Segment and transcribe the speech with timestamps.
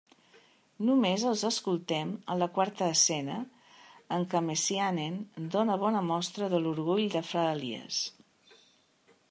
[0.85, 3.35] Només els escoltem en la quarta escena,
[4.17, 5.19] en què Messiaen
[5.57, 8.01] dóna bona mostra de l'orgull de fra Elies.